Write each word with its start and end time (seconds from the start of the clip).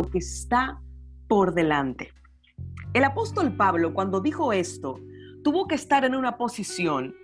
lo 0.00 0.10
que 0.10 0.18
está 0.18 0.80
por 1.28 1.52
delante. 1.52 2.10
El 2.94 3.04
apóstol 3.04 3.54
Pablo, 3.54 3.92
cuando 3.92 4.22
dijo 4.22 4.52
esto, 4.52 4.98
tuvo 5.44 5.68
que 5.68 5.74
estar 5.74 6.06
en 6.06 6.14
una 6.14 6.38
posición 6.38 7.14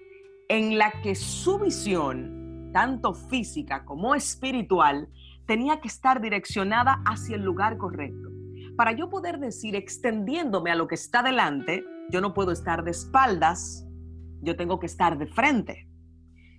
en 0.51 0.77
la 0.77 0.93
que 1.03 1.15
su 1.15 1.59
visión, 1.59 2.71
tanto 2.75 3.15
física 3.15 3.87
como 3.87 4.15
espiritual, 4.15 5.09
tenía 5.47 5.81
que 5.81 5.89
estar 5.89 6.21
direccionada 6.21 7.03
hacia 7.07 7.37
el 7.37 7.43
lugar 7.43 7.79
correcto. 7.79 8.29
Para 8.77 8.93
yo 8.93 9.09
poder 9.09 9.39
decir, 9.39 9.75
extendiéndome 9.75 10.71
a 10.71 10.75
lo 10.75 10.87
que 10.87 10.97
está 10.97 11.23
delante, 11.23 11.83
yo 12.11 12.21
no 12.21 12.35
puedo 12.35 12.53
estar 12.53 12.85
de 12.85 12.91
espaldas, 12.91 13.87
yo 14.43 14.55
tengo 14.55 14.79
que 14.79 14.87
estar 14.87 15.17
de 15.17 15.27
frente. 15.29 15.89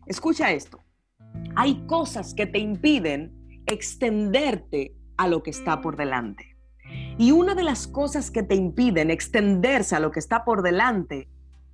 Escucha 0.08 0.52
esto. 0.52 0.84
Hay 1.55 1.86
cosas 1.86 2.34
que 2.34 2.48
te 2.48 2.58
impiden 2.58 3.62
extenderte 3.68 4.97
a 5.17 5.27
lo 5.27 5.44
que 5.44 5.52
está 5.52 5.81
por 5.81 5.98
delante. 5.98 6.55
Y 7.17 7.31
una 7.31 7.55
de 7.55 7.63
las 7.63 7.88
cosas 7.88 8.31
que 8.31 8.44
te 8.44 8.55
impiden 8.55 9.12
extenderse 9.12 9.95
a 9.95 9.99
lo 9.99 10.12
que 10.12 10.20
está 10.20 10.45
por 10.45 10.62
delante 10.62 11.27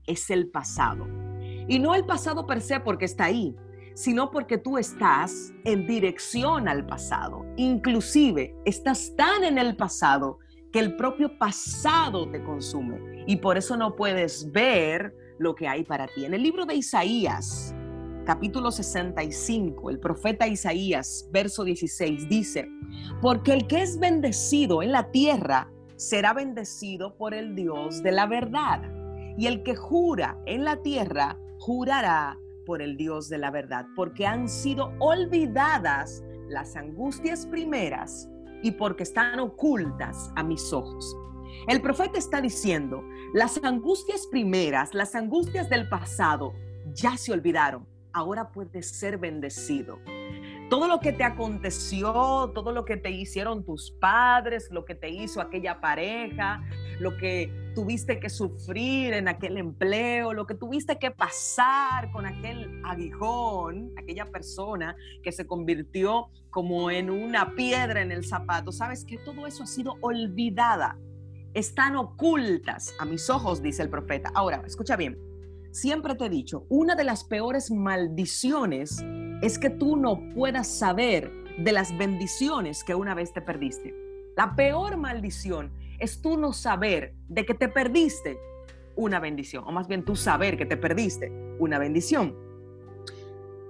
es 0.07 0.29
el 0.29 0.49
pasado. 0.49 1.05
Y 1.67 1.79
no 1.79 1.95
el 1.95 2.05
pasado 2.05 2.45
per 2.45 2.61
se 2.61 2.79
porque 2.79 3.05
está 3.05 3.25
ahí, 3.25 3.55
sino 3.93 4.31
porque 4.31 4.57
tú 4.57 4.77
estás 4.77 5.53
en 5.63 5.85
dirección 5.85 6.67
al 6.67 6.85
pasado. 6.85 7.45
Inclusive 7.57 8.55
estás 8.65 9.13
tan 9.15 9.43
en 9.43 9.57
el 9.57 9.75
pasado 9.75 10.39
que 10.71 10.79
el 10.79 10.95
propio 10.95 11.37
pasado 11.37 12.29
te 12.29 12.43
consume 12.43 13.23
y 13.27 13.37
por 13.37 13.57
eso 13.57 13.77
no 13.77 13.95
puedes 13.95 14.51
ver 14.51 15.13
lo 15.37 15.55
que 15.55 15.67
hay 15.67 15.83
para 15.83 16.07
ti. 16.07 16.25
En 16.25 16.33
el 16.33 16.41
libro 16.41 16.65
de 16.65 16.75
Isaías, 16.75 17.75
capítulo 18.23 18.71
65, 18.71 19.89
el 19.89 19.99
profeta 19.99 20.47
Isaías, 20.47 21.27
verso 21.31 21.63
16, 21.63 22.29
dice, 22.29 22.69
porque 23.21 23.53
el 23.53 23.67
que 23.67 23.81
es 23.81 23.99
bendecido 23.99 24.81
en 24.81 24.91
la 24.91 25.11
tierra 25.11 25.71
será 25.97 26.33
bendecido 26.33 27.17
por 27.17 27.33
el 27.33 27.55
Dios 27.55 28.01
de 28.01 28.11
la 28.11 28.25
verdad, 28.25 28.81
y 29.37 29.47
el 29.47 29.63
que 29.63 29.75
jura 29.75 30.39
en 30.45 30.63
la 30.63 30.77
tierra 30.81 31.37
jurará 31.59 32.37
por 32.65 32.81
el 32.81 32.95
Dios 32.95 33.29
de 33.29 33.37
la 33.39 33.51
verdad, 33.51 33.85
porque 33.95 34.25
han 34.25 34.47
sido 34.47 34.93
olvidadas 34.99 36.23
las 36.47 36.75
angustias 36.75 37.45
primeras 37.45 38.29
y 38.61 38.71
porque 38.71 39.03
están 39.03 39.39
ocultas 39.39 40.31
a 40.35 40.43
mis 40.43 40.71
ojos. 40.71 41.15
El 41.67 41.81
profeta 41.81 42.17
está 42.17 42.41
diciendo, 42.41 43.03
las 43.33 43.59
angustias 43.63 44.27
primeras, 44.27 44.93
las 44.93 45.13
angustias 45.15 45.69
del 45.69 45.89
pasado, 45.89 46.53
ya 46.93 47.17
se 47.17 47.31
olvidaron 47.31 47.92
ahora 48.13 48.51
puedes 48.51 48.89
ser 48.89 49.17
bendecido. 49.17 49.99
Todo 50.69 50.87
lo 50.87 50.99
que 50.99 51.11
te 51.11 51.23
aconteció, 51.23 52.51
todo 52.55 52.71
lo 52.71 52.85
que 52.85 52.97
te 52.97 53.11
hicieron 53.11 53.63
tus 53.63 53.91
padres, 53.91 54.69
lo 54.71 54.85
que 54.85 54.95
te 54.95 55.09
hizo 55.09 55.41
aquella 55.41 55.81
pareja, 55.81 56.63
lo 56.99 57.17
que 57.17 57.51
tuviste 57.75 58.19
que 58.19 58.29
sufrir 58.29 59.13
en 59.13 59.27
aquel 59.27 59.57
empleo, 59.57 60.33
lo 60.33 60.47
que 60.47 60.55
tuviste 60.55 60.97
que 60.97 61.11
pasar 61.11 62.11
con 62.11 62.25
aquel 62.25 62.81
aguijón, 62.85 63.91
aquella 63.97 64.25
persona 64.25 64.95
que 65.21 65.31
se 65.31 65.45
convirtió 65.45 66.29
como 66.49 66.89
en 66.89 67.09
una 67.09 67.55
piedra 67.55 68.01
en 68.01 68.11
el 68.11 68.23
zapato, 68.23 68.71
sabes 68.71 69.05
que 69.05 69.17
todo 69.17 69.45
eso 69.45 69.63
ha 69.63 69.67
sido 69.67 69.95
olvidada. 70.01 70.97
Están 71.53 71.95
ocultas 71.95 72.95
a 72.99 73.05
mis 73.05 73.29
ojos, 73.29 73.61
dice 73.61 73.83
el 73.83 73.89
profeta. 73.89 74.31
Ahora, 74.33 74.63
escucha 74.65 74.95
bien 74.95 75.32
Siempre 75.73 76.13
te 76.13 76.25
he 76.25 76.29
dicho, 76.29 76.67
una 76.69 76.93
de 76.93 77.03
las 77.03 77.23
peores 77.23 77.71
maldiciones 77.71 79.03
es 79.41 79.57
que 79.57 79.71
tú 79.71 79.97
no 79.97 80.21
puedas 80.35 80.67
saber 80.67 81.31
de 81.57 81.71
las 81.71 81.97
bendiciones 81.97 82.83
que 82.83 82.93
una 82.93 83.15
vez 83.15 83.33
te 83.33 83.41
perdiste. 83.41 83.91
La 84.37 84.55
peor 84.55 84.97
maldición 84.97 85.71
es 85.97 86.21
tú 86.21 86.37
no 86.37 86.53
saber 86.53 87.15
de 87.27 87.43
que 87.47 87.55
te 87.55 87.69
perdiste 87.69 88.37
una 88.95 89.19
bendición, 89.19 89.63
o 89.65 89.71
más 89.71 89.87
bien 89.87 90.05
tú 90.05 90.15
saber 90.15 90.59
que 90.59 90.67
te 90.67 90.77
perdiste 90.77 91.31
una 91.57 91.79
bendición. 91.79 92.37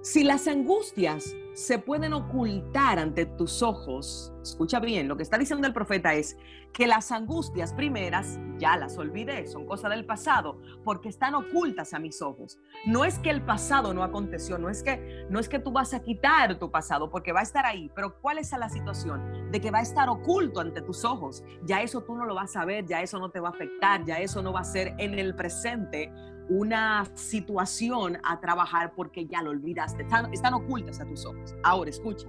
Si 0.02 0.24
las 0.24 0.46
angustias 0.46 1.34
se 1.54 1.78
pueden 1.78 2.12
ocultar 2.12 2.98
ante 2.98 3.26
tus 3.26 3.62
ojos, 3.62 4.32
escucha 4.42 4.80
bien, 4.80 5.06
lo 5.06 5.16
que 5.16 5.22
está 5.22 5.38
diciendo 5.38 5.66
el 5.66 5.72
profeta 5.72 6.12
es 6.12 6.36
que 6.72 6.88
las 6.88 7.12
angustias 7.12 7.72
primeras 7.72 8.40
ya 8.58 8.76
las 8.76 8.98
olvidé, 8.98 9.46
son 9.46 9.64
cosas 9.64 9.92
del 9.92 10.04
pasado, 10.04 10.60
porque 10.82 11.08
están 11.08 11.36
ocultas 11.36 11.94
a 11.94 12.00
mis 12.00 12.20
ojos. 12.20 12.58
No 12.86 13.04
es 13.04 13.20
que 13.20 13.30
el 13.30 13.42
pasado 13.42 13.94
no 13.94 14.02
aconteció, 14.02 14.58
no 14.58 14.68
es 14.68 14.82
que 14.82 15.26
no 15.30 15.38
es 15.38 15.48
que 15.48 15.60
tú 15.60 15.70
vas 15.70 15.94
a 15.94 16.02
quitar 16.02 16.58
tu 16.58 16.72
pasado 16.72 17.08
porque 17.08 17.32
va 17.32 17.40
a 17.40 17.44
estar 17.44 17.64
ahí, 17.64 17.88
pero 17.94 18.20
¿cuál 18.20 18.38
es 18.38 18.50
la 18.50 18.68
situación? 18.68 19.50
De 19.52 19.60
que 19.60 19.70
va 19.70 19.78
a 19.78 19.82
estar 19.82 20.08
oculto 20.08 20.60
ante 20.60 20.82
tus 20.82 21.04
ojos. 21.04 21.44
Ya 21.64 21.82
eso 21.82 22.00
tú 22.02 22.16
no 22.16 22.24
lo 22.24 22.34
vas 22.34 22.56
a 22.56 22.64
ver, 22.64 22.84
ya 22.84 23.00
eso 23.00 23.20
no 23.20 23.30
te 23.30 23.38
va 23.38 23.48
a 23.48 23.52
afectar, 23.52 24.04
ya 24.04 24.18
eso 24.18 24.42
no 24.42 24.52
va 24.52 24.60
a 24.60 24.64
ser 24.64 24.94
en 24.98 25.16
el 25.18 25.36
presente 25.36 26.12
una 26.48 27.04
situación 27.14 28.18
a 28.22 28.40
trabajar 28.40 28.92
porque 28.94 29.26
ya 29.26 29.42
lo 29.42 29.50
olvidaste. 29.50 30.02
Están, 30.32 30.54
ocultas 30.54 31.00
a 31.00 31.06
tus 31.06 31.24
ojos. 31.24 31.54
Ahora, 31.62 31.90
escucha. 31.90 32.28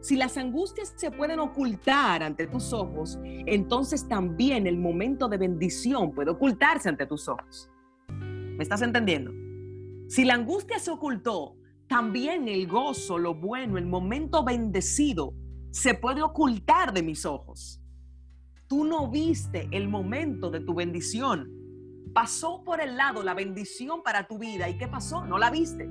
Si 0.00 0.16
las 0.16 0.36
angustias 0.38 0.94
se 0.96 1.10
pueden 1.10 1.40
ocultar 1.40 2.22
ante 2.22 2.46
tus 2.46 2.72
ojos, 2.72 3.18
entonces 3.22 4.08
también 4.08 4.66
el 4.66 4.78
momento 4.78 5.28
de 5.28 5.36
bendición 5.36 6.12
puede 6.12 6.30
ocultarse 6.30 6.88
ante 6.88 7.06
tus 7.06 7.28
ojos. 7.28 7.70
¿Me 8.08 8.62
estás 8.62 8.80
entendiendo? 8.82 9.32
Si 10.08 10.24
la 10.24 10.34
angustia 10.34 10.78
se 10.78 10.90
ocultó, 10.90 11.56
también 11.86 12.48
el 12.48 12.66
gozo, 12.66 13.18
lo 13.18 13.34
bueno, 13.34 13.76
el 13.76 13.86
momento 13.86 14.42
bendecido 14.42 15.34
se 15.70 15.94
puede 15.94 16.22
ocultar 16.22 16.94
de 16.94 17.02
mis 17.02 17.26
ojos. 17.26 17.82
Tú 18.68 18.84
no 18.84 19.10
viste 19.10 19.68
el 19.72 19.88
momento 19.88 20.50
de 20.50 20.60
tu 20.60 20.74
bendición 20.74 21.59
pasó 22.14 22.62
por 22.64 22.80
el 22.80 22.96
lado 22.96 23.22
la 23.22 23.34
bendición 23.34 24.02
para 24.02 24.26
tu 24.26 24.38
vida. 24.38 24.68
¿Y 24.68 24.78
qué 24.78 24.88
pasó? 24.88 25.24
No 25.24 25.38
la 25.38 25.50
viste. 25.50 25.88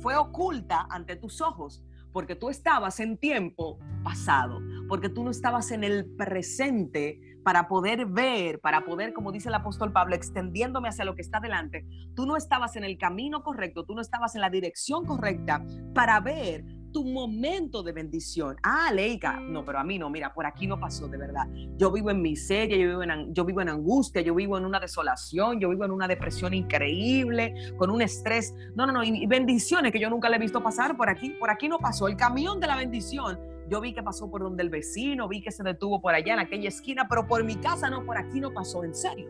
Fue 0.00 0.16
oculta 0.16 0.86
ante 0.90 1.16
tus 1.16 1.40
ojos 1.40 1.82
porque 2.16 2.34
tú 2.34 2.48
estabas 2.48 2.98
en 3.00 3.18
tiempo 3.18 3.78
pasado, 4.02 4.58
porque 4.88 5.10
tú 5.10 5.22
no 5.22 5.30
estabas 5.30 5.70
en 5.70 5.84
el 5.84 6.06
presente 6.16 7.20
para 7.44 7.68
poder 7.68 8.06
ver, 8.06 8.58
para 8.58 8.86
poder, 8.86 9.12
como 9.12 9.32
dice 9.32 9.50
el 9.50 9.54
apóstol 9.54 9.92
Pablo, 9.92 10.14
extendiéndome 10.14 10.88
hacia 10.88 11.04
lo 11.04 11.14
que 11.14 11.20
está 11.20 11.40
delante. 11.40 11.84
Tú 12.14 12.24
no 12.24 12.38
estabas 12.38 12.74
en 12.76 12.84
el 12.84 12.96
camino 12.96 13.42
correcto, 13.42 13.84
tú 13.84 13.94
no 13.94 14.00
estabas 14.00 14.34
en 14.34 14.40
la 14.40 14.48
dirección 14.48 15.04
correcta 15.04 15.62
para 15.94 16.18
ver 16.20 16.64
tu 16.96 17.04
momento 17.04 17.82
de 17.82 17.92
bendición. 17.92 18.56
Ah, 18.62 18.90
Leica, 18.90 19.38
no, 19.38 19.66
pero 19.66 19.78
a 19.78 19.84
mí 19.84 19.98
no, 19.98 20.08
mira, 20.08 20.32
por 20.32 20.46
aquí 20.46 20.66
no 20.66 20.80
pasó 20.80 21.06
de 21.08 21.18
verdad. 21.18 21.46
Yo 21.76 21.92
vivo 21.92 22.10
en 22.10 22.22
miseria, 22.22 22.74
yo 22.74 22.88
vivo 22.88 23.02
en, 23.02 23.34
yo 23.34 23.44
vivo 23.44 23.60
en 23.60 23.68
angustia, 23.68 24.22
yo 24.22 24.34
vivo 24.34 24.56
en 24.56 24.64
una 24.64 24.80
desolación, 24.80 25.60
yo 25.60 25.68
vivo 25.68 25.84
en 25.84 25.90
una 25.90 26.08
depresión 26.08 26.54
increíble, 26.54 27.54
con 27.76 27.90
un 27.90 28.00
estrés. 28.00 28.54
No, 28.74 28.86
no, 28.86 28.94
no, 28.94 29.04
y 29.04 29.26
bendiciones 29.26 29.92
que 29.92 30.00
yo 30.00 30.08
nunca 30.08 30.30
le 30.30 30.36
he 30.36 30.38
visto 30.38 30.62
pasar 30.62 30.96
por 30.96 31.10
aquí, 31.10 31.36
por 31.38 31.50
aquí 31.50 31.68
no 31.68 31.78
pasó. 31.78 32.08
El 32.08 32.16
camión 32.16 32.60
de 32.60 32.66
la 32.66 32.76
bendición, 32.76 33.38
yo 33.68 33.82
vi 33.82 33.92
que 33.92 34.02
pasó 34.02 34.30
por 34.30 34.40
donde 34.40 34.62
el 34.62 34.70
vecino, 34.70 35.28
vi 35.28 35.42
que 35.42 35.50
se 35.50 35.62
detuvo 35.62 36.00
por 36.00 36.14
allá 36.14 36.32
en 36.32 36.38
aquella 36.38 36.70
esquina, 36.70 37.08
pero 37.10 37.26
por 37.26 37.44
mi 37.44 37.56
casa 37.56 37.90
no, 37.90 38.06
por 38.06 38.16
aquí 38.16 38.40
no 38.40 38.54
pasó, 38.54 38.84
en 38.84 38.94
serio. 38.94 39.28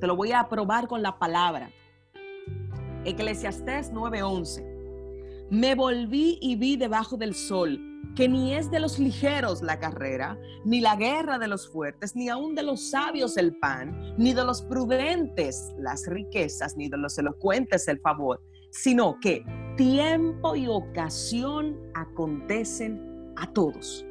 Te 0.00 0.08
lo 0.08 0.16
voy 0.16 0.32
a 0.32 0.48
probar 0.48 0.88
con 0.88 1.02
la 1.02 1.20
palabra. 1.20 1.70
Eclesiastés 3.04 3.92
9:11. 3.92 4.73
Me 5.54 5.76
volví 5.76 6.36
y 6.40 6.56
vi 6.56 6.76
debajo 6.76 7.16
del 7.16 7.32
sol 7.32 7.80
que 8.16 8.28
ni 8.28 8.54
es 8.54 8.72
de 8.72 8.80
los 8.80 8.98
ligeros 8.98 9.62
la 9.62 9.78
carrera, 9.78 10.36
ni 10.64 10.80
la 10.80 10.96
guerra 10.96 11.38
de 11.38 11.46
los 11.46 11.68
fuertes, 11.68 12.16
ni 12.16 12.28
aun 12.28 12.56
de 12.56 12.64
los 12.64 12.90
sabios 12.90 13.36
el 13.36 13.56
pan, 13.58 14.16
ni 14.18 14.34
de 14.34 14.44
los 14.44 14.62
prudentes 14.62 15.72
las 15.78 16.08
riquezas, 16.08 16.76
ni 16.76 16.88
de 16.88 16.96
los 16.96 17.16
elocuentes 17.18 17.86
el 17.86 18.00
favor, 18.00 18.42
sino 18.70 19.20
que 19.20 19.46
tiempo 19.76 20.56
y 20.56 20.66
ocasión 20.66 21.78
acontecen 21.94 23.32
a 23.36 23.46
todos. 23.52 24.04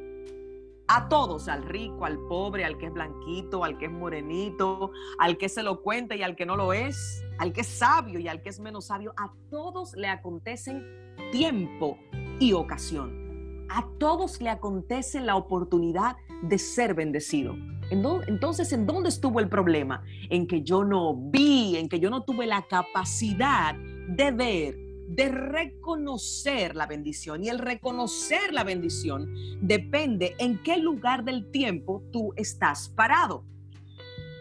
A 0.88 1.10
todos, 1.10 1.48
al 1.48 1.62
rico, 1.64 2.06
al 2.06 2.18
pobre, 2.26 2.64
al 2.64 2.78
que 2.78 2.86
es 2.86 2.92
blanquito, 2.94 3.64
al 3.64 3.76
que 3.76 3.84
es 3.84 3.92
morenito, 3.92 4.92
al 5.18 5.36
que 5.36 5.46
es 5.46 5.56
elocuente 5.58 6.16
y 6.16 6.22
al 6.22 6.36
que 6.36 6.46
no 6.46 6.56
lo 6.56 6.72
es, 6.72 7.22
al 7.38 7.52
que 7.52 7.60
es 7.60 7.68
sabio 7.68 8.18
y 8.18 8.28
al 8.28 8.40
que 8.40 8.48
es 8.48 8.60
menos 8.60 8.86
sabio, 8.86 9.12
a 9.18 9.30
todos 9.50 9.94
le 9.94 10.08
acontecen 10.08 11.03
tiempo 11.32 11.98
y 12.40 12.52
ocasión. 12.52 13.66
A 13.68 13.88
todos 13.98 14.40
le 14.40 14.50
acontece 14.50 15.20
la 15.20 15.36
oportunidad 15.36 16.16
de 16.42 16.58
ser 16.58 16.94
bendecido. 16.94 17.56
Entonces, 17.90 18.72
¿en 18.72 18.86
dónde 18.86 19.08
estuvo 19.08 19.40
el 19.40 19.48
problema? 19.48 20.02
En 20.30 20.46
que 20.46 20.62
yo 20.62 20.84
no 20.84 21.14
vi, 21.14 21.76
en 21.76 21.88
que 21.88 22.00
yo 22.00 22.10
no 22.10 22.24
tuve 22.24 22.46
la 22.46 22.66
capacidad 22.66 23.74
de 23.74 24.30
ver, 24.30 24.76
de 25.08 25.28
reconocer 25.28 26.74
la 26.74 26.86
bendición. 26.86 27.44
Y 27.44 27.48
el 27.48 27.58
reconocer 27.58 28.52
la 28.52 28.64
bendición 28.64 29.32
depende 29.60 30.34
en 30.38 30.62
qué 30.62 30.78
lugar 30.78 31.24
del 31.24 31.50
tiempo 31.50 32.02
tú 32.10 32.32
estás 32.36 32.88
parado. 32.88 33.44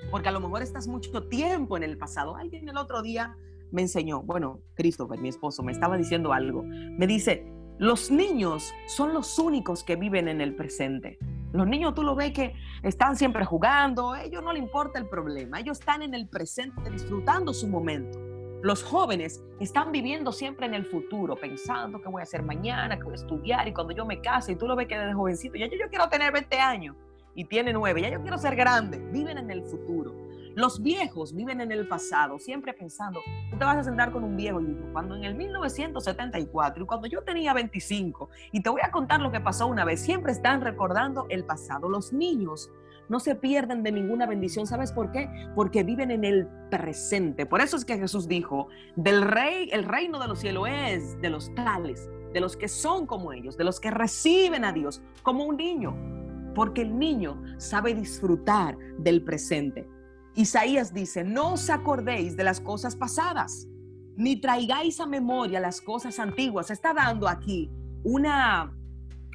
Porque 0.10 0.30
a 0.30 0.32
lo 0.32 0.40
mejor 0.40 0.62
estás 0.62 0.88
mucho 0.88 1.28
tiempo 1.28 1.76
en 1.76 1.84
el 1.84 1.98
pasado. 1.98 2.36
Alguien 2.36 2.70
el 2.70 2.78
otro 2.78 3.02
día 3.02 3.36
me 3.74 3.82
enseñó, 3.82 4.22
bueno, 4.22 4.62
Christopher, 4.76 5.20
mi 5.20 5.30
esposo, 5.30 5.64
me 5.64 5.72
estaba 5.72 5.98
diciendo 5.98 6.32
algo. 6.32 6.64
Me 6.64 7.08
dice, 7.08 7.44
los 7.80 8.12
niños 8.12 8.72
son 8.86 9.16
los 9.16 9.40
únicos 9.40 9.84
que 9.84 9.96
viven 9.96 10.28
en 10.28 10.42
el 10.42 10.56
presente. 10.56 11.18
Los 11.54 11.68
niños 11.68 11.96
tú 11.96 12.04
lo 12.04 12.16
ves 12.16 12.34
que 12.34 12.54
están 12.84 13.16
siempre 13.16 13.46
jugando, 13.46 14.14
a 14.14 14.24
ellos 14.24 14.44
no 14.44 14.54
les 14.54 14.62
importa 14.62 15.00
el 15.00 15.10
problema, 15.10 15.60
ellos 15.60 15.80
están 15.80 16.04
en 16.04 16.14
el 16.14 16.28
presente 16.28 16.88
disfrutando 16.92 17.52
su 17.52 17.68
momento. 17.68 18.20
Los 18.62 18.84
jóvenes 18.84 19.44
están 19.60 19.92
viviendo 19.92 20.32
siempre 20.32 20.68
en 20.68 20.76
el 20.76 20.86
futuro, 20.86 21.36
pensando 21.36 22.00
qué 22.00 22.10
voy 22.10 22.22
a 22.22 22.24
hacer 22.24 22.44
mañana, 22.44 22.98
qué 22.98 23.04
voy 23.04 23.14
a 23.14 23.16
estudiar 23.16 23.68
y 23.68 23.74
cuando 23.74 23.94
yo 23.94 24.06
me 24.06 24.22
case 24.22 24.52
y 24.52 24.56
tú 24.56 24.68
lo 24.68 24.76
ves 24.76 24.88
que 24.88 24.98
desde 24.98 25.14
jovencito, 25.14 25.58
ya 25.58 25.66
yo, 25.66 25.78
yo 25.80 25.90
quiero 25.90 26.08
tener 26.10 26.32
20 26.32 26.60
años 26.60 26.96
y 27.34 27.46
tiene 27.46 27.74
9, 27.74 28.02
ya 28.02 28.10
yo 28.10 28.22
quiero 28.22 28.38
ser 28.38 28.56
grande, 28.56 29.00
viven 29.12 29.40
en 29.40 29.50
el 29.50 29.64
futuro. 29.64 30.14
Los 30.56 30.84
viejos 30.84 31.34
viven 31.34 31.62
en 31.62 31.72
el 31.72 31.88
pasado, 31.88 32.38
siempre 32.38 32.74
pensando, 32.74 33.20
tú 33.50 33.58
te 33.58 33.66
vas 33.66 33.78
a 33.78 33.84
sentar 33.84 34.12
con 34.12 34.24
un 34.24 34.38
viejo 34.38 34.62
y 34.62 34.78
cuando 34.92 35.16
en 35.16 35.24
el 35.24 35.34
1974 35.34 36.84
y 36.84 36.86
cuando 36.86 37.08
yo 37.08 37.24
tenía 37.24 37.54
25 37.54 38.30
y 38.52 38.62
te 38.62 38.70
voy 38.70 38.82
a 38.84 38.92
contar 38.92 39.20
lo 39.20 39.32
que 39.32 39.40
pasó 39.40 39.66
una 39.66 39.84
vez, 39.84 40.02
siempre 40.02 40.32
están 40.32 40.62
recordando 40.62 41.26
el 41.30 41.44
pasado. 41.44 41.90
Los 41.90 42.14
niños 42.14 42.70
no 43.10 43.20
se 43.20 43.34
pierden 43.34 43.82
de 43.82 43.92
ninguna 43.92 44.28
bendición. 44.28 44.68
¿Sabes 44.68 44.92
por 44.92 45.12
qué? 45.12 45.28
Porque 45.56 45.84
viven 45.84 46.12
en 46.12 46.24
el 46.24 46.48
presente. 46.70 47.48
Por 47.48 47.62
eso 47.62 47.76
es 47.76 47.84
que 47.84 47.98
Jesús 47.98 48.28
dijo, 48.28 48.68
del 48.96 49.24
rey, 49.24 49.70
el 49.72 49.86
reino 49.86 50.20
de 50.20 50.28
los 50.28 50.40
cielos 50.40 50.68
es 50.70 51.20
de 51.20 51.32
los 51.32 51.54
tales, 51.56 52.12
de 52.32 52.40
los 52.40 52.56
que 52.56 52.68
son 52.68 53.08
como 53.08 53.34
ellos, 53.34 53.58
de 53.58 53.64
los 53.64 53.80
que 53.80 53.90
reciben 53.90 54.66
a 54.66 54.72
Dios 54.72 55.02
como 55.24 55.46
un 55.46 55.58
niño. 55.58 55.96
Porque 56.54 56.84
el 56.84 57.00
niño 57.00 57.42
sabe 57.58 57.96
disfrutar 57.96 58.78
del 59.00 59.24
presente. 59.24 59.88
Isaías 60.36 60.94
dice, 60.94 61.24
no 61.24 61.54
os 61.54 61.70
acordéis 61.70 62.36
de 62.36 62.44
las 62.44 62.60
cosas 62.60 62.96
pasadas, 62.96 63.68
ni 64.16 64.36
traigáis 64.36 65.00
a 65.00 65.06
memoria 65.06 65.60
las 65.60 65.80
cosas 65.80 66.20
antiguas. 66.20 66.72
Está 66.72 66.94
dando 66.94 67.28
aquí 67.28 67.70
una, 68.04 68.74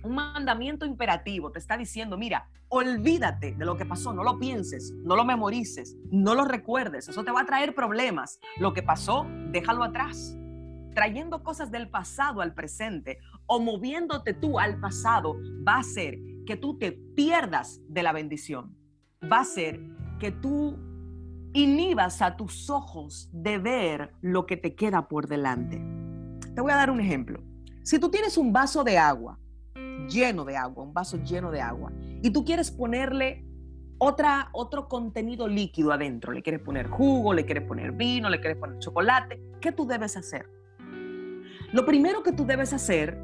un 0.02 0.14
mandamiento 0.14 0.84
imperativo. 0.86 1.52
Te 1.52 1.60
está 1.60 1.76
diciendo, 1.76 2.18
mira, 2.18 2.48
olvídate 2.68 3.54
de 3.54 3.64
lo 3.64 3.76
que 3.76 3.86
pasó, 3.86 4.12
no 4.12 4.24
lo 4.24 4.38
pienses, 4.38 4.92
no 5.04 5.14
lo 5.14 5.24
memorices, 5.24 5.96
no 6.10 6.34
lo 6.34 6.44
recuerdes. 6.44 7.08
Eso 7.08 7.24
te 7.24 7.30
va 7.30 7.42
a 7.42 7.46
traer 7.46 7.74
problemas. 7.74 8.40
Lo 8.58 8.72
que 8.72 8.82
pasó, 8.82 9.24
déjalo 9.50 9.84
atrás. 9.84 10.36
Trayendo 10.94 11.44
cosas 11.44 11.70
del 11.70 11.88
pasado 11.88 12.40
al 12.40 12.54
presente 12.54 13.18
o 13.46 13.60
moviéndote 13.60 14.34
tú 14.34 14.58
al 14.58 14.80
pasado 14.80 15.36
va 15.66 15.76
a 15.76 15.80
hacer 15.80 16.18
que 16.44 16.56
tú 16.56 16.76
te 16.76 16.90
pierdas 16.90 17.80
de 17.88 18.02
la 18.02 18.12
bendición. 18.12 18.76
Va 19.30 19.40
a 19.40 19.44
ser 19.44 19.80
que 20.18 20.32
tú 20.32 20.87
inhibas 21.62 22.22
a 22.22 22.36
tus 22.36 22.70
ojos 22.70 23.28
de 23.32 23.58
ver 23.58 24.12
lo 24.20 24.46
que 24.46 24.56
te 24.56 24.74
queda 24.74 25.08
por 25.08 25.28
delante. 25.28 25.82
Te 26.54 26.60
voy 26.60 26.72
a 26.72 26.76
dar 26.76 26.90
un 26.90 27.00
ejemplo. 27.00 27.42
Si 27.82 27.98
tú 27.98 28.10
tienes 28.10 28.36
un 28.38 28.52
vaso 28.52 28.84
de 28.84 28.98
agua, 28.98 29.38
lleno 30.08 30.44
de 30.44 30.56
agua, 30.56 30.84
un 30.84 30.94
vaso 30.94 31.16
lleno 31.22 31.50
de 31.50 31.60
agua, 31.60 31.92
y 32.22 32.30
tú 32.30 32.44
quieres 32.44 32.70
ponerle 32.70 33.44
otra, 33.98 34.50
otro 34.52 34.88
contenido 34.88 35.48
líquido 35.48 35.92
adentro, 35.92 36.32
le 36.32 36.42
quieres 36.42 36.60
poner 36.60 36.88
jugo, 36.88 37.34
le 37.34 37.44
quieres 37.44 37.64
poner 37.64 37.92
vino, 37.92 38.28
le 38.28 38.40
quieres 38.40 38.58
poner 38.58 38.78
chocolate, 38.78 39.42
¿qué 39.60 39.72
tú 39.72 39.86
debes 39.86 40.16
hacer? 40.16 40.48
Lo 41.72 41.84
primero 41.84 42.22
que 42.22 42.32
tú 42.32 42.46
debes 42.46 42.72
hacer 42.72 43.18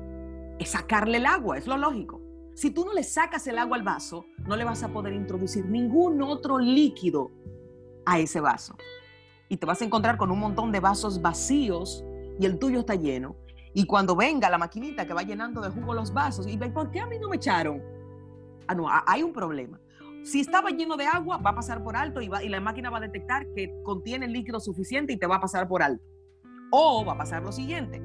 es 0.59 0.71
sacarle 0.71 1.19
el 1.19 1.27
agua, 1.27 1.57
es 1.57 1.67
lo 1.67 1.77
lógico. 1.77 2.21
Si 2.55 2.71
tú 2.71 2.85
no 2.85 2.93
le 2.93 3.03
sacas 3.03 3.47
el 3.47 3.59
agua 3.59 3.77
al 3.77 3.83
vaso, 3.83 4.27
no 4.47 4.57
le 4.57 4.65
vas 4.65 4.83
a 4.83 4.89
poder 4.89 5.13
introducir 5.13 5.67
ningún 5.67 6.23
otro 6.23 6.59
líquido 6.59 7.33
a 8.07 8.19
ese 8.19 8.41
vaso. 8.41 8.77
Y 9.49 9.57
te 9.57 9.67
vas 9.67 9.81
a 9.83 9.85
encontrar 9.85 10.17
con 10.17 10.31
un 10.31 10.39
montón 10.39 10.73
de 10.73 10.81
vasos 10.81 11.21
vacíos 11.21 12.05
y 12.39 12.47
el 12.47 12.59
tuyo 12.59 12.81
está 12.81 12.95
lleno. 12.95 13.37
Y 13.75 13.87
cuando 13.87 14.15
venga 14.15 14.49
la 14.49 14.59
maquinita 14.59 15.07
que 15.07 15.15
va 15.15 15.23
llenando 15.23 15.61
de 15.61 15.71
jugo 15.71 15.95
los 15.95 16.13
vasos 16.13 16.47
y 16.47 16.57
ve, 16.57 16.71
¿por 16.71 16.91
qué 16.91 17.01
a 17.01 17.07
mí 17.07 17.19
no 17.19 17.29
me 17.29 17.37
echaron? 17.37 17.83
Ah, 18.67 18.75
no, 18.75 18.87
hay 18.89 19.23
un 19.23 19.33
problema. 19.33 19.81
Si 20.23 20.41
estaba 20.41 20.71
lleno 20.71 20.97
de 20.97 21.07
agua, 21.07 21.37
va 21.37 21.51
a 21.51 21.55
pasar 21.55 21.83
por 21.83 21.97
alto 21.97 22.23
y, 22.23 22.29
va, 22.29 22.43
y 22.43 22.49
la 22.49 22.61
máquina 22.61 22.89
va 22.89 22.97
a 22.97 23.01
detectar 23.01 23.47
que 23.55 23.75
contiene 23.83 24.27
líquido 24.27 24.59
suficiente 24.59 25.13
y 25.13 25.19
te 25.19 25.27
va 25.27 25.37
a 25.37 25.41
pasar 25.41 25.69
por 25.69 25.83
alto. 25.83 26.03
O 26.71 27.05
va 27.05 27.13
a 27.13 27.19
pasar 27.19 27.43
lo 27.43 27.53
siguiente. 27.53 28.03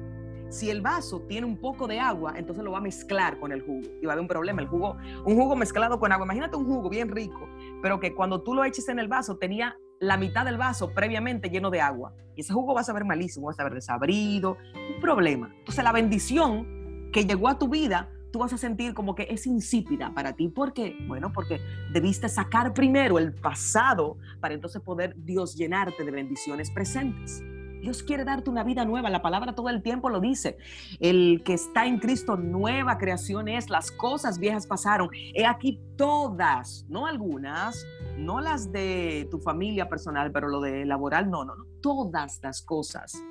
Si 0.50 0.68
el 0.68 0.82
vaso 0.82 1.20
tiene 1.22 1.46
un 1.46 1.56
poco 1.56 1.86
de 1.86 2.00
agua, 2.00 2.34
entonces 2.36 2.64
lo 2.64 2.72
va 2.72 2.78
a 2.78 2.82
mezclar 2.82 3.38
con 3.38 3.52
el 3.52 3.62
jugo 3.62 3.88
y 4.02 4.06
va 4.06 4.12
a 4.12 4.14
haber 4.14 4.22
un 4.22 4.28
problema. 4.28 4.60
El 4.60 4.68
jugo, 4.68 4.96
un 5.24 5.36
jugo 5.36 5.54
mezclado 5.54 5.98
con 6.00 6.10
agua. 6.10 6.26
Imagínate 6.26 6.56
un 6.56 6.66
jugo 6.66 6.90
bien 6.90 7.08
rico, 7.08 7.48
pero 7.80 8.00
que 8.00 8.14
cuando 8.14 8.42
tú 8.42 8.54
lo 8.54 8.64
eches 8.64 8.88
en 8.88 8.98
el 8.98 9.06
vaso 9.06 9.38
tenía 9.38 9.78
la 10.00 10.16
mitad 10.16 10.46
del 10.46 10.56
vaso 10.56 10.92
previamente 10.92 11.50
lleno 11.50 11.70
de 11.70 11.80
agua. 11.80 12.14
Y 12.34 12.40
ese 12.40 12.52
jugo 12.54 12.74
va 12.74 12.80
a 12.80 12.84
saber 12.84 13.04
malísimo, 13.04 13.46
va 13.46 13.52
a 13.52 13.54
saber 13.54 13.74
desabrido, 13.74 14.56
un 14.94 15.00
problema. 15.00 15.54
Entonces 15.58 15.84
la 15.84 15.92
bendición 15.92 17.10
que 17.12 17.26
llegó 17.26 17.48
a 17.48 17.58
tu 17.58 17.68
vida, 17.68 18.08
tú 18.32 18.38
vas 18.38 18.52
a 18.52 18.58
sentir 18.58 18.94
como 18.94 19.14
que 19.14 19.26
es 19.30 19.46
insípida 19.46 20.12
para 20.14 20.32
ti. 20.32 20.48
¿Por 20.48 20.72
qué? 20.72 20.96
Bueno, 21.06 21.32
porque 21.32 21.60
debiste 21.92 22.30
sacar 22.30 22.72
primero 22.72 23.18
el 23.18 23.34
pasado 23.34 24.16
para 24.40 24.54
entonces 24.54 24.80
poder 24.80 25.14
Dios 25.18 25.54
llenarte 25.54 26.02
de 26.02 26.10
bendiciones 26.10 26.70
presentes. 26.70 27.42
Dios 27.80 28.02
quiere 28.02 28.24
darte 28.24 28.50
una 28.50 28.64
vida 28.64 28.84
nueva. 28.84 29.10
La 29.10 29.22
palabra 29.22 29.54
todo 29.54 29.68
el 29.68 29.82
tiempo 29.82 30.10
lo 30.10 30.20
dice. 30.20 30.58
El 31.00 31.42
que 31.44 31.54
está 31.54 31.86
en 31.86 31.98
Cristo, 31.98 32.36
nueva 32.36 32.98
creación 32.98 33.48
es. 33.48 33.70
Las 33.70 33.90
cosas 33.90 34.38
viejas 34.38 34.66
pasaron. 34.66 35.08
He 35.34 35.46
aquí 35.46 35.80
todas, 35.96 36.84
no 36.88 37.06
algunas, 37.06 37.86
no 38.16 38.40
las 38.40 38.72
de 38.72 39.28
tu 39.30 39.38
familia 39.38 39.88
personal, 39.88 40.30
pero 40.32 40.48
lo 40.48 40.60
de 40.60 40.84
laboral, 40.84 41.30
no, 41.30 41.44
no, 41.44 41.56
no. 41.56 41.64
Todas 41.80 42.40
las 42.42 42.62
cosas 42.62 43.22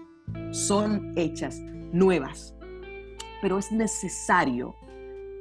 son 0.51 1.13
hechas 1.15 1.59
nuevas. 1.59 2.55
Pero 3.41 3.57
es 3.57 3.71
necesario 3.71 4.75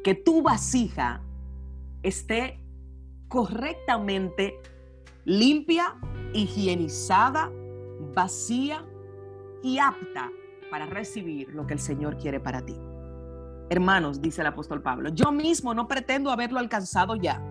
que 0.04 0.14
tu 0.14 0.42
vasija 0.42 1.22
esté 2.02 2.60
correctamente 3.28 4.54
limpia, 5.24 5.96
higienizada, 6.32 7.50
vacía 8.14 8.87
y 9.62 9.78
apta 9.78 10.30
para 10.70 10.86
recibir 10.86 11.48
lo 11.54 11.66
que 11.66 11.74
el 11.74 11.80
Señor 11.80 12.16
quiere 12.16 12.40
para 12.40 12.64
ti. 12.64 12.76
Hermanos, 13.70 14.20
dice 14.20 14.40
el 14.40 14.46
apóstol 14.46 14.82
Pablo, 14.82 15.10
yo 15.10 15.30
mismo 15.30 15.74
no 15.74 15.88
pretendo 15.88 16.30
haberlo 16.30 16.58
alcanzado 16.58 17.16
ya, 17.16 17.42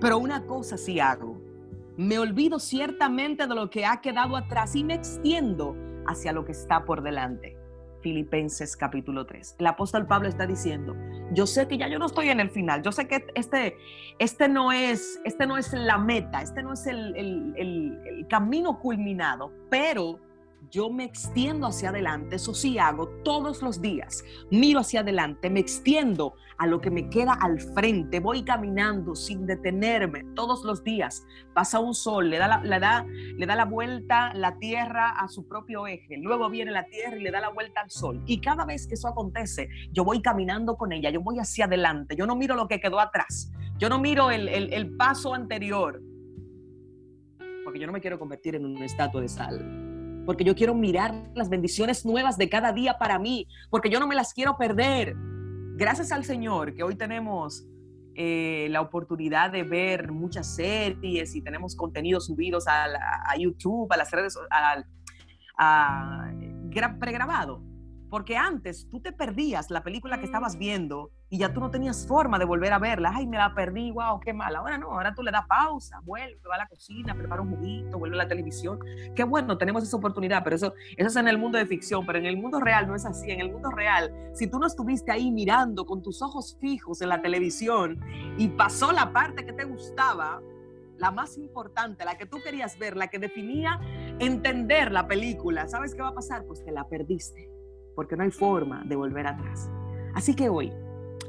pero 0.00 0.18
una 0.18 0.44
cosa 0.46 0.76
sí 0.76 1.00
hago. 1.00 1.40
Me 1.96 2.18
olvido 2.18 2.58
ciertamente 2.58 3.46
de 3.46 3.54
lo 3.54 3.70
que 3.70 3.84
ha 3.84 4.00
quedado 4.00 4.36
atrás 4.36 4.74
y 4.74 4.84
me 4.84 4.94
extiendo 4.94 5.76
hacia 6.06 6.32
lo 6.32 6.44
que 6.44 6.52
está 6.52 6.84
por 6.84 7.02
delante. 7.02 7.56
Filipenses 8.00 8.76
capítulo 8.76 9.26
3. 9.26 9.56
El 9.58 9.66
apóstol 9.66 10.06
Pablo 10.06 10.28
está 10.28 10.46
diciendo, 10.46 10.96
yo 11.32 11.46
sé 11.46 11.68
que 11.68 11.76
ya 11.76 11.88
yo 11.88 11.98
no 11.98 12.06
estoy 12.06 12.30
en 12.30 12.40
el 12.40 12.48
final, 12.48 12.82
yo 12.82 12.92
sé 12.92 13.06
que 13.06 13.26
este, 13.34 13.76
este, 14.18 14.48
no, 14.48 14.72
es, 14.72 15.20
este 15.24 15.46
no 15.46 15.58
es 15.58 15.72
la 15.74 15.98
meta, 15.98 16.40
este 16.40 16.62
no 16.62 16.72
es 16.72 16.86
el, 16.86 17.14
el 17.56 18.26
camino 18.28 18.78
culminado, 18.78 19.52
pero 19.68 20.18
yo 20.70 20.88
me 20.88 21.04
extiendo 21.04 21.66
hacia 21.66 21.90
adelante, 21.90 22.36
eso 22.36 22.54
sí 22.54 22.78
hago 22.78 23.08
todos 23.24 23.60
los 23.62 23.82
días, 23.82 24.24
miro 24.50 24.80
hacia 24.80 25.00
adelante, 25.00 25.50
me 25.50 25.60
extiendo 25.60 26.34
a 26.58 26.66
lo 26.66 26.80
que 26.80 26.90
me 26.90 27.08
queda 27.08 27.32
al 27.32 27.60
frente, 27.60 28.20
voy 28.20 28.44
caminando 28.44 29.14
sin 29.14 29.46
detenerme 29.46 30.24
todos 30.34 30.64
los 30.64 30.84
días. 30.84 31.26
Pasa 31.54 31.80
un 31.80 31.94
sol, 31.94 32.30
le 32.30 32.38
da 32.38 32.48
la, 32.48 32.62
le 32.62 32.78
da, 32.78 33.04
le 33.04 33.46
da 33.46 33.56
la 33.56 33.64
vuelta 33.64 34.32
la 34.34 34.58
tierra 34.58 35.10
a 35.10 35.26
su 35.28 35.48
propio 35.48 35.86
eje, 35.86 36.18
luego 36.18 36.48
viene 36.50 36.70
la 36.70 36.84
tierra 36.84 37.16
y 37.16 37.22
le 37.22 37.30
da 37.30 37.40
la 37.40 37.48
vuelta 37.48 37.80
al 37.80 37.90
sol. 37.90 38.22
Y 38.26 38.40
cada 38.40 38.64
vez 38.64 38.86
que 38.86 38.94
eso 38.94 39.08
acontece, 39.08 39.68
yo 39.90 40.04
voy 40.04 40.22
caminando 40.22 40.76
con 40.76 40.92
ella, 40.92 41.10
yo 41.10 41.20
voy 41.20 41.38
hacia 41.38 41.64
adelante, 41.64 42.14
yo 42.14 42.26
no 42.26 42.36
miro 42.36 42.54
lo 42.54 42.68
que 42.68 42.78
quedó 42.78 43.00
atrás, 43.00 43.50
yo 43.78 43.88
no 43.88 43.98
miro 43.98 44.30
el, 44.30 44.48
el, 44.48 44.72
el 44.72 44.96
paso 44.96 45.34
anterior, 45.34 46.00
porque 47.64 47.80
yo 47.80 47.86
no 47.86 47.92
me 47.92 48.00
quiero 48.00 48.18
convertir 48.18 48.54
en 48.54 48.66
una 48.66 48.84
estatua 48.84 49.22
de 49.22 49.28
sal 49.28 49.89
porque 50.30 50.44
yo 50.44 50.54
quiero 50.54 50.76
mirar 50.76 51.12
las 51.34 51.48
bendiciones 51.48 52.06
nuevas 52.06 52.38
de 52.38 52.48
cada 52.48 52.72
día 52.72 52.96
para 52.98 53.18
mí, 53.18 53.48
porque 53.68 53.90
yo 53.90 53.98
no 53.98 54.06
me 54.06 54.14
las 54.14 54.32
quiero 54.32 54.56
perder. 54.56 55.16
Gracias 55.74 56.12
al 56.12 56.22
Señor 56.22 56.72
que 56.72 56.84
hoy 56.84 56.94
tenemos 56.94 57.66
eh, 58.14 58.68
la 58.70 58.80
oportunidad 58.80 59.50
de 59.50 59.64
ver 59.64 60.12
muchas 60.12 60.54
series 60.54 61.34
y 61.34 61.42
tenemos 61.42 61.74
contenidos 61.74 62.26
subidos 62.26 62.66
a, 62.68 62.86
YouTube, 63.40 63.92
a 63.92 63.96
las 63.96 64.08
redes, 64.12 64.38
a, 64.52 64.84
a, 65.58 66.30
pregrabado. 67.00 67.64
Porque 68.08 68.36
antes 68.36 68.86
tú 68.88 69.00
te 69.00 69.10
perdías 69.10 69.68
la 69.68 69.82
película 69.82 70.20
que 70.20 70.26
estabas 70.26 70.56
viendo 70.56 71.10
y 71.32 71.38
ya 71.38 71.52
tú 71.52 71.60
no 71.60 71.70
tenías 71.70 72.06
forma 72.08 72.40
de 72.40 72.44
volver 72.44 72.72
a 72.72 72.80
verla. 72.80 73.12
Ay, 73.14 73.24
me 73.24 73.38
la 73.38 73.54
perdí, 73.54 73.92
wow, 73.92 74.18
qué 74.18 74.34
mal. 74.34 74.54
Ahora 74.56 74.76
no, 74.76 74.90
ahora 74.90 75.14
tú 75.14 75.22
le 75.22 75.30
das 75.30 75.46
pausa, 75.46 76.00
vuelve, 76.02 76.40
va 76.50 76.56
a 76.56 76.58
la 76.58 76.66
cocina, 76.66 77.14
prepara 77.14 77.40
un 77.40 77.56
juguito, 77.56 78.00
vuelve 78.00 78.16
a 78.16 78.24
la 78.24 78.28
televisión. 78.28 78.80
Qué 79.14 79.22
bueno, 79.22 79.56
tenemos 79.56 79.84
esa 79.84 79.96
oportunidad, 79.96 80.42
pero 80.42 80.56
eso, 80.56 80.74
eso 80.96 81.08
es 81.08 81.16
en 81.16 81.28
el 81.28 81.38
mundo 81.38 81.56
de 81.56 81.66
ficción, 81.66 82.04
pero 82.04 82.18
en 82.18 82.26
el 82.26 82.36
mundo 82.36 82.58
real 82.58 82.88
no 82.88 82.96
es 82.96 83.06
así. 83.06 83.30
En 83.30 83.40
el 83.40 83.52
mundo 83.52 83.70
real, 83.70 84.12
si 84.34 84.48
tú 84.48 84.58
no 84.58 84.66
estuviste 84.66 85.12
ahí 85.12 85.30
mirando 85.30 85.86
con 85.86 86.02
tus 86.02 86.20
ojos 86.20 86.58
fijos 86.60 87.00
en 87.00 87.10
la 87.10 87.22
televisión 87.22 88.00
y 88.36 88.48
pasó 88.48 88.90
la 88.90 89.12
parte 89.12 89.46
que 89.46 89.52
te 89.52 89.64
gustaba, 89.64 90.42
la 90.98 91.12
más 91.12 91.38
importante, 91.38 92.04
la 92.04 92.18
que 92.18 92.26
tú 92.26 92.38
querías 92.42 92.76
ver, 92.76 92.96
la 92.96 93.06
que 93.06 93.20
definía 93.20 93.80
entender 94.18 94.90
la 94.90 95.06
película, 95.06 95.68
¿sabes 95.68 95.94
qué 95.94 96.02
va 96.02 96.08
a 96.08 96.14
pasar? 96.14 96.44
Pues 96.44 96.64
te 96.64 96.72
la 96.72 96.88
perdiste 96.88 97.48
porque 97.94 98.16
no 98.16 98.24
hay 98.24 98.30
forma 98.32 98.82
de 98.84 98.96
volver 98.96 99.26
atrás. 99.28 99.70
Así 100.14 100.34
que 100.34 100.48
hoy, 100.48 100.72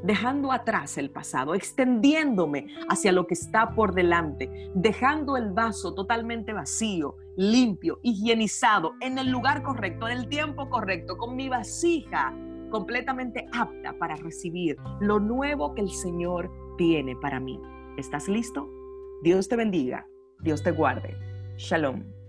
dejando 0.02 0.52
atrás 0.52 0.98
el 0.98 1.10
pasado, 1.10 1.54
extendiéndome 1.54 2.66
hacia 2.88 3.12
lo 3.12 3.26
que 3.26 3.34
está 3.34 3.74
por 3.74 3.94
delante, 3.94 4.70
dejando 4.74 5.36
el 5.36 5.52
vaso 5.52 5.94
totalmente 5.94 6.52
vacío, 6.52 7.16
limpio, 7.36 7.98
higienizado, 8.02 8.92
en 9.00 9.18
el 9.18 9.30
lugar 9.30 9.62
correcto, 9.62 10.08
en 10.08 10.18
el 10.18 10.28
tiempo 10.28 10.68
correcto, 10.68 11.16
con 11.16 11.36
mi 11.36 11.48
vasija 11.48 12.34
completamente 12.70 13.46
apta 13.52 13.96
para 13.98 14.16
recibir 14.16 14.76
lo 15.00 15.20
nuevo 15.20 15.74
que 15.74 15.82
el 15.82 15.90
Señor 15.90 16.50
tiene 16.78 17.14
para 17.16 17.38
mí. 17.38 17.60
¿Estás 17.98 18.28
listo? 18.28 18.68
Dios 19.22 19.48
te 19.48 19.56
bendiga, 19.56 20.08
Dios 20.40 20.62
te 20.62 20.72
guarde. 20.72 21.16
Shalom. 21.58 22.21